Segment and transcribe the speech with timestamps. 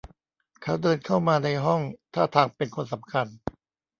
[0.61, 1.81] เขาเดินเข้ามาในห้อง
[2.13, 3.27] ท่าทางเป็นคนสำคัญ